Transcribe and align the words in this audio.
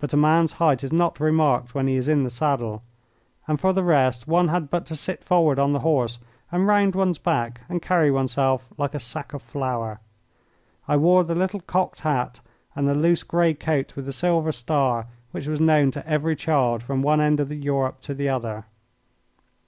But 0.00 0.14
a 0.14 0.16
man's 0.16 0.52
height 0.52 0.82
is 0.82 0.94
not 0.94 1.20
remarked 1.20 1.74
when 1.74 1.86
he 1.86 1.96
is 1.96 2.08
in 2.08 2.22
the 2.24 2.30
saddle, 2.30 2.82
and 3.46 3.60
for 3.60 3.74
the 3.74 3.84
rest 3.84 4.26
one 4.26 4.48
had 4.48 4.70
but 4.70 4.86
to 4.86 4.96
sit 4.96 5.22
forward 5.22 5.58
on 5.58 5.74
the 5.74 5.80
horse 5.84 6.18
and 6.50 6.66
round 6.66 6.94
one's 6.94 7.18
back 7.18 7.60
and 7.68 7.82
carry 7.82 8.10
oneself 8.10 8.66
like 8.78 8.94
a 8.94 8.98
sack 8.98 9.34
of 9.34 9.42
flour. 9.42 10.00
I 10.88 10.96
wore 10.96 11.22
the 11.24 11.34
little 11.34 11.60
cocked 11.60 12.00
hat 12.00 12.40
and 12.74 12.88
the 12.88 12.94
loose 12.94 13.24
grey 13.24 13.52
coat 13.52 13.94
with 13.94 14.06
the 14.06 14.12
silver 14.14 14.52
star 14.52 15.08
which 15.32 15.46
was 15.46 15.60
known 15.60 15.90
to 15.90 16.08
every 16.08 16.34
child 16.34 16.82
from 16.82 17.02
one 17.02 17.20
end 17.20 17.38
of 17.38 17.52
Europe 17.52 18.00
to 18.04 18.14
the 18.14 18.30
other. 18.30 18.64